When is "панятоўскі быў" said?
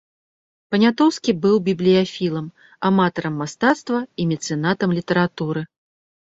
0.71-1.55